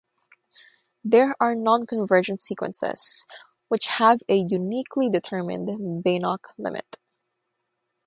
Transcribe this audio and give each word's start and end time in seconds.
There 1.03 1.35
are 1.39 1.53
non-convergent 1.53 2.41
sequences 2.41 3.23
which 3.67 3.85
have 3.85 4.21
a 4.27 4.35
uniquely 4.37 5.11
determined 5.11 6.03
Banach 6.03 6.41
limit. 6.57 6.97